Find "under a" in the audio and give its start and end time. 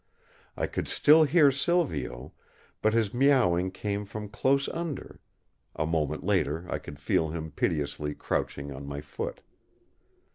4.69-5.85